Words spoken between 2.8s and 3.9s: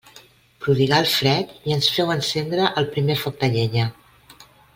el primer foc de llenya.